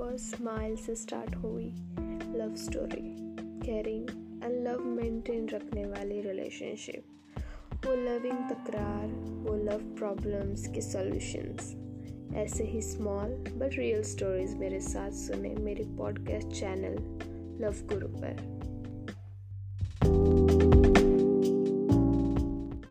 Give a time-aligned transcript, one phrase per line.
[0.00, 1.64] Smile से start हुई
[2.34, 3.16] love story
[3.66, 4.08] caring
[4.44, 7.04] and love maintain रखने वाली रिलेशनशिप
[7.86, 9.06] वो लविंग तकरार,
[9.48, 11.76] वो लव प्रॉब्लम्स के सॉल्यूशंस
[12.34, 16.94] ऐसे ही स्मॉल बट रियल स्टोरीज मेरे साथ सुने मेरे पॉडकास्ट चैनल
[17.64, 18.58] लव गुरु पर।